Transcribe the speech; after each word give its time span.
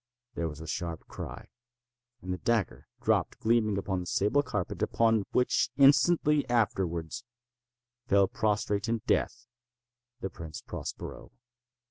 There 0.33 0.47
was 0.49 0.59
a 0.59 0.65
sharp 0.67 1.05
cry—and 1.07 2.33
the 2.33 2.39
dagger 2.39 2.87
dropped 3.03 3.37
gleaming 3.37 3.77
upon 3.77 3.99
the 3.99 4.07
sable 4.07 4.41
carpet, 4.41 4.81
upon 4.81 5.25
which, 5.31 5.69
instantly 5.77 6.43
afterwards, 6.49 7.23
fell 8.07 8.27
prostrate 8.27 8.89
in 8.89 9.03
death 9.05 9.45
the 10.19 10.31
Prince 10.31 10.61
Prospero. 10.63 11.31